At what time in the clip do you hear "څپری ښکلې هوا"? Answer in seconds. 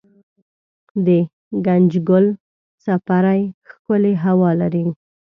2.83-4.51